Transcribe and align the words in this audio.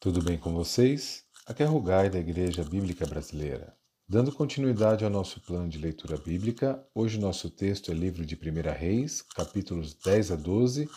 Tudo 0.00 0.22
bem 0.22 0.38
com 0.38 0.54
vocês? 0.54 1.24
Aqui 1.44 1.60
é 1.60 1.66
Rugai 1.66 2.08
da 2.08 2.20
Igreja 2.20 2.62
Bíblica 2.62 3.04
Brasileira. 3.04 3.76
Dando 4.08 4.30
continuidade 4.30 5.04
ao 5.04 5.10
nosso 5.10 5.40
plano 5.40 5.68
de 5.68 5.76
leitura 5.76 6.16
bíblica, 6.16 6.80
hoje 6.94 7.18
nosso 7.18 7.50
texto 7.50 7.90
é 7.90 7.94
livro 7.94 8.24
de 8.24 8.36
1 8.36 8.78
Reis, 8.78 9.22
capítulos 9.22 9.94
10 9.94 10.30
a 10.30 10.36
12 10.36 10.88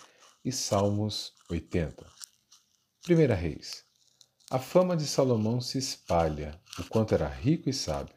e 0.45 0.51
Salmos 0.51 1.33
80. 1.49 2.05
1 3.09 3.33
Reis. 3.33 3.83
A 4.51 4.59
fama 4.59 4.95
de 4.95 5.07
Salomão 5.07 5.59
se 5.59 5.79
espalha, 5.79 6.61
o 6.77 6.83
quanto 6.83 7.15
era 7.15 7.27
rico 7.27 7.71
e 7.71 7.73
sábio. 7.73 8.13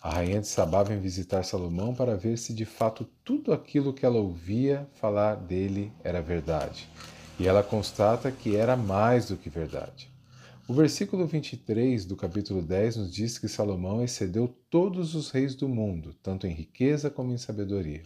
A 0.00 0.10
rainha 0.10 0.40
de 0.40 0.46
Sabá 0.46 0.84
vem 0.84 1.00
visitar 1.00 1.42
Salomão 1.42 1.92
para 1.92 2.16
ver 2.16 2.38
se 2.38 2.54
de 2.54 2.64
fato 2.64 3.04
tudo 3.24 3.52
aquilo 3.52 3.92
que 3.92 4.06
ela 4.06 4.20
ouvia 4.20 4.88
falar 5.00 5.34
dele 5.34 5.92
era 6.04 6.22
verdade. 6.22 6.88
E 7.36 7.48
ela 7.48 7.64
constata 7.64 8.30
que 8.30 8.54
era 8.54 8.76
mais 8.76 9.26
do 9.26 9.36
que 9.36 9.50
verdade. 9.50 10.08
O 10.70 10.72
versículo 10.72 11.26
23 11.26 12.04
do 12.04 12.14
capítulo 12.14 12.62
10 12.62 12.94
nos 12.94 13.12
diz 13.12 13.36
que 13.36 13.48
Salomão 13.48 14.04
excedeu 14.04 14.46
todos 14.70 15.16
os 15.16 15.28
reis 15.28 15.56
do 15.56 15.68
mundo, 15.68 16.14
tanto 16.22 16.46
em 16.46 16.52
riqueza 16.52 17.10
como 17.10 17.32
em 17.32 17.36
sabedoria. 17.36 18.04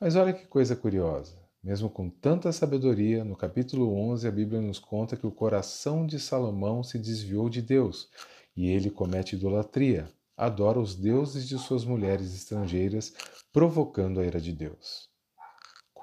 Mas 0.00 0.16
olha 0.16 0.32
que 0.32 0.48
coisa 0.48 0.74
curiosa. 0.74 1.38
Mesmo 1.62 1.88
com 1.88 2.10
tanta 2.10 2.50
sabedoria, 2.50 3.22
no 3.22 3.36
capítulo 3.36 3.94
11 3.96 4.26
a 4.26 4.32
Bíblia 4.32 4.60
nos 4.60 4.80
conta 4.80 5.16
que 5.16 5.28
o 5.28 5.30
coração 5.30 6.04
de 6.04 6.18
Salomão 6.18 6.82
se 6.82 6.98
desviou 6.98 7.48
de 7.48 7.62
Deus 7.62 8.08
e 8.56 8.66
ele 8.66 8.90
comete 8.90 9.36
idolatria, 9.36 10.10
adora 10.36 10.80
os 10.80 10.96
deuses 10.96 11.46
de 11.46 11.56
suas 11.56 11.84
mulheres 11.84 12.34
estrangeiras, 12.34 13.14
provocando 13.52 14.18
a 14.18 14.26
ira 14.26 14.40
de 14.40 14.50
Deus. 14.50 15.13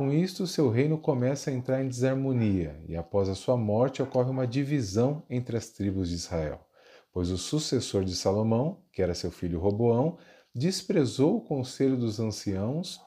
Com 0.01 0.11
isto, 0.11 0.47
seu 0.47 0.67
reino 0.67 0.97
começa 0.97 1.51
a 1.51 1.53
entrar 1.53 1.83
em 1.83 1.87
desarmonia, 1.87 2.83
e 2.87 2.95
após 2.97 3.29
a 3.29 3.35
sua 3.35 3.55
morte 3.55 4.01
ocorre 4.01 4.31
uma 4.31 4.47
divisão 4.47 5.23
entre 5.29 5.55
as 5.55 5.69
tribos 5.69 6.09
de 6.09 6.15
Israel, 6.15 6.67
pois 7.13 7.29
o 7.29 7.37
sucessor 7.37 8.03
de 8.03 8.15
Salomão, 8.15 8.81
que 8.91 9.03
era 9.03 9.13
seu 9.13 9.29
filho 9.29 9.59
Roboão, 9.59 10.17
desprezou 10.55 11.37
o 11.37 11.41
conselho 11.41 11.95
dos 11.95 12.19
anciãos 12.19 12.99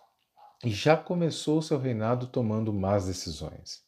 e 0.64 0.70
já 0.70 0.96
começou 0.96 1.60
seu 1.60 1.80
reinado 1.80 2.28
tomando 2.28 2.72
más 2.72 3.06
decisões. 3.06 3.82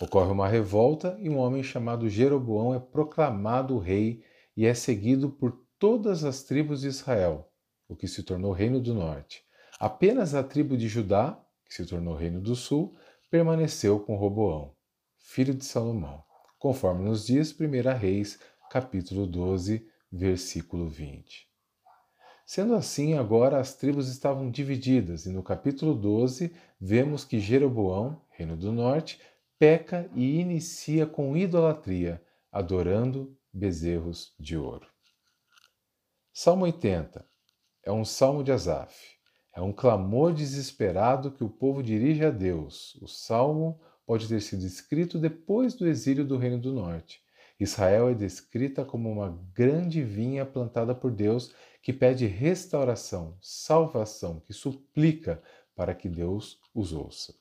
Ocorre 0.00 0.32
uma 0.32 0.48
revolta 0.48 1.18
e 1.20 1.28
um 1.28 1.36
homem 1.36 1.62
chamado 1.62 2.08
Jeroboão 2.08 2.74
é 2.74 2.80
proclamado 2.80 3.76
rei 3.76 4.22
e 4.56 4.64
é 4.64 4.72
seguido 4.72 5.28
por 5.28 5.54
todas 5.78 6.24
as 6.24 6.44
tribos 6.44 6.80
de 6.80 6.88
Israel, 6.88 7.52
o 7.86 7.94
que 7.94 8.08
se 8.08 8.22
tornou 8.22 8.52
Reino 8.52 8.80
do 8.80 8.94
Norte. 8.94 9.42
Apenas 9.78 10.34
a 10.34 10.42
tribo 10.42 10.74
de 10.74 10.88
Judá 10.88 11.38
que 11.68 11.74
se 11.74 11.84
tornou 11.84 12.14
reino 12.14 12.40
do 12.40 12.56
sul, 12.56 12.96
permaneceu 13.30 14.00
com 14.00 14.16
Roboão, 14.16 14.74
filho 15.18 15.54
de 15.54 15.64
Salomão, 15.64 16.24
conforme 16.58 17.04
nos 17.04 17.26
diz 17.26 17.54
1 17.58 17.98
Reis, 17.98 18.40
capítulo 18.70 19.26
12, 19.26 19.86
versículo 20.10 20.88
20. 20.88 21.46
Sendo 22.46 22.74
assim, 22.74 23.12
agora 23.12 23.60
as 23.60 23.74
tribos 23.74 24.08
estavam 24.08 24.50
divididas, 24.50 25.26
e 25.26 25.30
no 25.30 25.42
capítulo 25.42 25.94
12 25.94 26.50
vemos 26.80 27.22
que 27.22 27.38
Jeroboão, 27.38 28.22
reino 28.30 28.56
do 28.56 28.72
norte, 28.72 29.20
peca 29.58 30.10
e 30.14 30.40
inicia 30.40 31.06
com 31.06 31.36
idolatria, 31.36 32.22
adorando 32.50 33.36
bezerros 33.52 34.34
de 34.40 34.56
ouro. 34.56 34.86
Salmo 36.32 36.64
80 36.64 37.28
é 37.82 37.92
um 37.92 38.04
salmo 38.04 38.42
de 38.42 38.52
Asaf. 38.52 39.17
É 39.54 39.60
um 39.60 39.72
clamor 39.72 40.32
desesperado 40.32 41.32
que 41.32 41.42
o 41.42 41.48
povo 41.48 41.82
dirige 41.82 42.24
a 42.24 42.30
Deus. 42.30 42.96
O 43.02 43.06
salmo 43.06 43.80
pode 44.06 44.28
ter 44.28 44.40
sido 44.40 44.64
escrito 44.64 45.18
depois 45.18 45.74
do 45.74 45.86
exílio 45.86 46.24
do 46.24 46.36
Reino 46.36 46.58
do 46.58 46.72
Norte. 46.72 47.20
Israel 47.60 48.08
é 48.08 48.14
descrita 48.14 48.84
como 48.84 49.10
uma 49.10 49.36
grande 49.52 50.02
vinha 50.02 50.46
plantada 50.46 50.94
por 50.94 51.10
Deus 51.10 51.52
que 51.82 51.92
pede 51.92 52.26
restauração, 52.26 53.36
salvação, 53.40 54.40
que 54.40 54.52
suplica 54.52 55.42
para 55.74 55.94
que 55.94 56.08
Deus 56.08 56.60
os 56.74 56.92
ouça. 56.92 57.34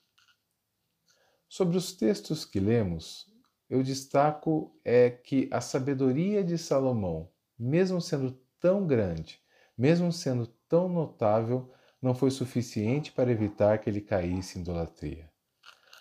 Sobre 1.48 1.78
os 1.78 1.94
textos 1.94 2.44
que 2.46 2.60
lemos, 2.60 3.32
eu 3.70 3.84
destaco 3.84 4.76
é 4.84 5.10
que 5.10 5.48
a 5.52 5.62
sabedoria 5.62 6.44
de 6.44 6.58
Salomão, 6.58 7.30
mesmo 7.58 8.02
sendo 8.02 8.40
tão 8.60 8.86
grande, 8.88 9.40
mesmo 9.78 10.12
sendo 10.12 10.48
tão 10.68 10.90
notável, 10.90 11.72
não 12.02 12.14
foi 12.14 12.32
suficiente 12.32 13.12
para 13.12 13.32
evitar 13.32 13.80
que 13.80 13.90
ele 13.90 14.02
caísse 14.02 14.58
em 14.58 14.62
idolatria. 14.62 15.30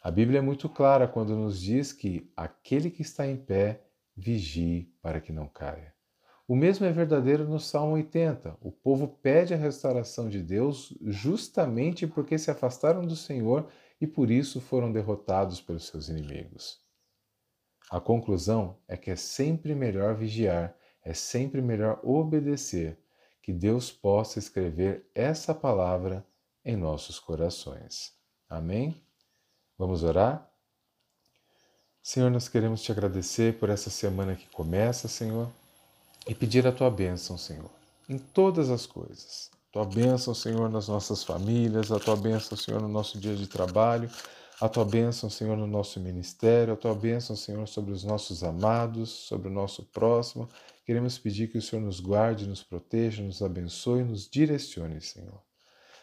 A 0.02 0.10
Bíblia 0.10 0.38
é 0.38 0.42
muito 0.42 0.68
clara 0.68 1.08
quando 1.08 1.36
nos 1.36 1.60
diz 1.60 1.92
que 1.92 2.30
aquele 2.36 2.90
que 2.90 3.02
está 3.02 3.26
em 3.26 3.36
pé 3.36 3.82
vigie 4.16 4.92
para 5.02 5.20
que 5.20 5.32
não 5.32 5.48
caia. 5.48 5.94
O 6.48 6.54
mesmo 6.54 6.86
é 6.86 6.92
verdadeiro 6.92 7.48
no 7.48 7.58
Salmo 7.58 7.94
80. 7.94 8.56
O 8.60 8.70
povo 8.70 9.08
pede 9.08 9.52
a 9.52 9.56
restauração 9.56 10.28
de 10.28 10.40
Deus 10.40 10.96
justamente 11.02 12.06
porque 12.06 12.38
se 12.38 12.52
afastaram 12.52 13.04
do 13.04 13.16
Senhor 13.16 13.68
e 14.00 14.06
por 14.06 14.30
isso 14.30 14.60
foram 14.60 14.92
derrotados 14.92 15.60
pelos 15.60 15.88
seus 15.88 16.08
inimigos. 16.08 16.80
A 17.90 18.00
conclusão 18.00 18.78
é 18.86 18.96
que 18.96 19.10
é 19.10 19.16
sempre 19.16 19.74
melhor 19.74 20.14
vigiar, 20.14 20.76
é 21.04 21.12
sempre 21.12 21.60
melhor 21.60 22.00
obedecer, 22.04 22.98
que 23.46 23.52
Deus 23.52 23.92
possa 23.92 24.40
escrever 24.40 25.08
essa 25.14 25.54
palavra 25.54 26.26
em 26.64 26.76
nossos 26.76 27.20
corações. 27.20 28.12
Amém? 28.50 29.00
Vamos 29.78 30.02
orar? 30.02 30.50
Senhor, 32.02 32.28
nós 32.28 32.48
queremos 32.48 32.82
te 32.82 32.90
agradecer 32.90 33.56
por 33.56 33.70
essa 33.70 33.88
semana 33.88 34.34
que 34.34 34.48
começa, 34.48 35.06
Senhor, 35.06 35.48
e 36.26 36.34
pedir 36.34 36.66
a 36.66 36.72
tua 36.72 36.90
bênção, 36.90 37.38
Senhor, 37.38 37.70
em 38.08 38.18
todas 38.18 38.68
as 38.68 38.84
coisas. 38.84 39.48
Tua 39.70 39.84
bênção, 39.84 40.34
Senhor, 40.34 40.68
nas 40.68 40.88
nossas 40.88 41.22
famílias, 41.22 41.92
a 41.92 42.00
tua 42.00 42.16
bênção, 42.16 42.58
Senhor, 42.58 42.82
no 42.82 42.88
nosso 42.88 43.16
dia 43.16 43.36
de 43.36 43.46
trabalho, 43.46 44.10
a 44.60 44.68
tua 44.68 44.84
bênção, 44.84 45.30
Senhor, 45.30 45.56
no 45.56 45.68
nosso 45.68 46.00
ministério, 46.00 46.74
a 46.74 46.76
tua 46.76 46.96
bênção, 46.96 47.36
Senhor, 47.36 47.68
sobre 47.68 47.92
os 47.92 48.02
nossos 48.02 48.42
amados, 48.42 49.08
sobre 49.08 49.46
o 49.46 49.52
nosso 49.52 49.84
próximo. 49.84 50.48
Queremos 50.86 51.18
pedir 51.18 51.50
que 51.50 51.58
o 51.58 51.62
Senhor 51.62 51.82
nos 51.82 51.98
guarde, 51.98 52.46
nos 52.46 52.62
proteja, 52.62 53.20
nos 53.20 53.42
abençoe, 53.42 54.04
nos 54.04 54.30
direcione, 54.30 55.00
Senhor. 55.00 55.42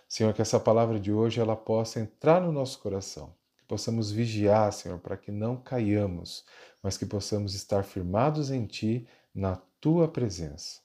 Senhor, 0.09 0.33
que 0.33 0.41
essa 0.41 0.59
palavra 0.59 0.99
de 0.99 1.09
hoje 1.09 1.39
ela 1.39 1.55
possa 1.55 2.01
entrar 2.01 2.41
no 2.41 2.51
nosso 2.51 2.79
coração, 2.79 3.33
que 3.57 3.63
possamos 3.63 4.11
vigiar, 4.11 4.73
Senhor, 4.73 4.99
para 4.99 5.15
que 5.15 5.31
não 5.31 5.55
caiamos, 5.55 6.43
mas 6.81 6.97
que 6.97 7.05
possamos 7.05 7.55
estar 7.55 7.83
firmados 7.83 8.51
em 8.51 8.65
Ti, 8.65 9.07
na 9.33 9.55
Tua 9.79 10.05
presença. 10.05 10.81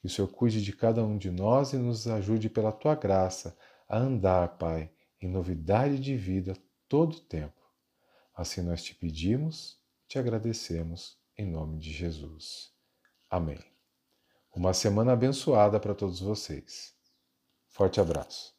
Que 0.00 0.06
o 0.06 0.10
Senhor 0.10 0.28
cuide 0.28 0.64
de 0.64 0.72
cada 0.72 1.04
um 1.04 1.18
de 1.18 1.30
nós 1.30 1.74
e 1.74 1.76
nos 1.76 2.08
ajude 2.08 2.48
pela 2.48 2.72
Tua 2.72 2.94
graça 2.94 3.54
a 3.86 3.98
andar, 3.98 4.56
Pai, 4.56 4.90
em 5.20 5.28
novidade 5.28 6.00
de 6.00 6.16
vida 6.16 6.56
todo 6.88 7.16
o 7.16 7.20
tempo. 7.20 7.60
Assim 8.34 8.62
nós 8.62 8.82
te 8.82 8.94
pedimos, 8.94 9.78
te 10.08 10.18
agradecemos, 10.18 11.18
em 11.36 11.44
nome 11.44 11.78
de 11.78 11.92
Jesus. 11.92 12.73
Amém. 13.34 13.58
Uma 14.54 14.72
semana 14.72 15.12
abençoada 15.12 15.80
para 15.80 15.92
todos 15.92 16.20
vocês. 16.20 16.94
Forte 17.66 18.00
abraço. 18.00 18.53